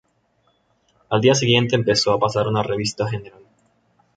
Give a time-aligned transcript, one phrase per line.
[1.11, 3.43] Al día siguiente, empezó a pasar una revista general.